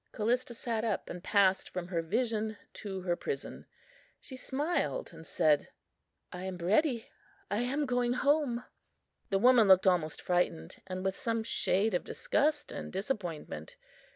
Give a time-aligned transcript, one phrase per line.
[0.13, 3.67] Callista sat up, and passed from her vision to her prison.
[4.19, 5.69] She smiled and said,
[6.33, 7.11] "I am ready;
[7.51, 8.63] I am going home."
[9.29, 13.75] The woman looked almost frightened, and with some shade of disgust and disappointment.